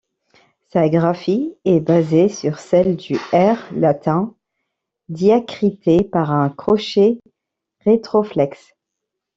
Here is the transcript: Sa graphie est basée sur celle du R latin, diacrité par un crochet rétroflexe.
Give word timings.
Sa 0.73 0.89
graphie 0.89 1.53
est 1.63 1.79
basée 1.79 2.27
sur 2.27 2.57
celle 2.57 2.95
du 2.95 3.13
R 3.31 3.61
latin, 3.75 4.35
diacrité 5.09 6.03
par 6.03 6.31
un 6.31 6.49
crochet 6.49 7.19
rétroflexe. 7.85 8.73